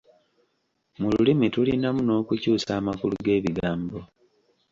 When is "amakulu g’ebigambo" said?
2.79-3.99